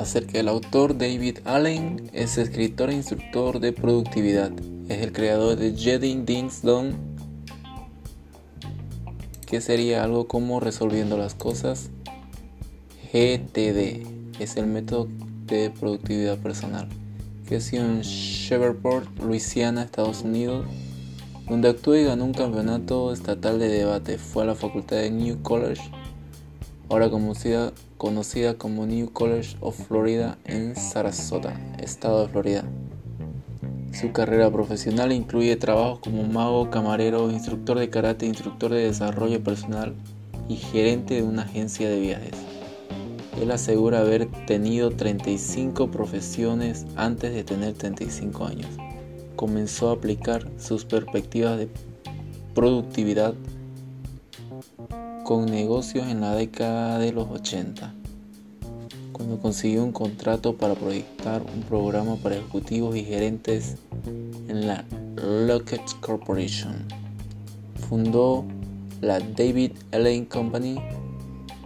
[0.00, 4.50] acerca del autor David Allen, es escritor e instructor de productividad.
[4.88, 6.94] Es el creador de Jetting Things Done,
[9.46, 11.90] que sería algo como resolviendo las cosas.
[13.12, 14.06] GTD
[14.38, 15.06] es el método
[15.44, 16.88] de productividad personal,
[17.46, 20.64] que en Shreveport, Louisiana, Estados Unidos,
[21.46, 24.16] donde actuó y ganó un campeonato estatal de debate.
[24.16, 25.82] Fue a la facultad de New College
[26.90, 32.64] ahora conocida, conocida como New College of Florida en Sarasota, estado de Florida.
[33.92, 39.94] Su carrera profesional incluye trabajos como mago, camarero, instructor de karate, instructor de desarrollo personal
[40.48, 42.34] y gerente de una agencia de viajes.
[43.40, 48.68] Él asegura haber tenido 35 profesiones antes de tener 35 años.
[49.36, 51.68] Comenzó a aplicar sus perspectivas de
[52.52, 53.34] productividad
[55.24, 57.94] con negocios en la década de los 80,
[59.12, 63.76] cuando consiguió un contrato para proyectar un programa para ejecutivos y gerentes
[64.48, 64.84] en la
[65.16, 66.86] Lockheed Corporation.
[67.88, 68.44] Fundó
[69.00, 70.80] la David Allen Company,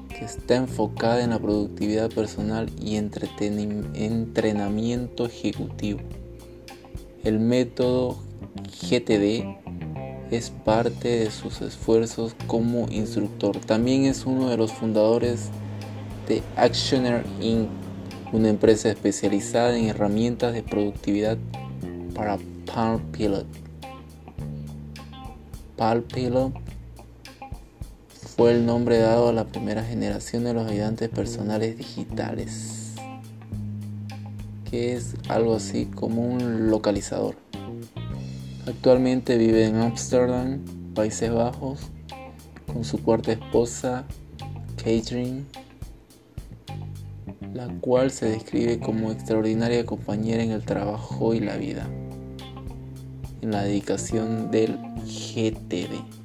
[0.08, 6.00] que está enfocada en la productividad personal y entrenamiento ejecutivo.
[7.22, 8.18] El método
[8.82, 9.63] GTD
[10.30, 13.58] es parte de sus esfuerzos como instructor.
[13.58, 15.50] También es uno de los fundadores
[16.28, 17.68] de Actioner Inc.,
[18.32, 21.38] una empresa especializada en herramientas de productividad
[22.14, 23.46] para Palm Pilot.
[25.76, 26.52] Palm Pilot
[28.36, 32.94] fue el nombre dado a la primera generación de los ayudantes personales digitales,
[34.68, 37.43] que es algo así como un localizador.
[38.66, 41.80] Actualmente vive en Ámsterdam, Países Bajos,
[42.72, 44.06] con su cuarta esposa,
[44.76, 45.44] Catherine,
[47.52, 51.86] la cual se describe como extraordinaria compañera en el trabajo y la vida,
[53.42, 56.23] en la dedicación del GTD.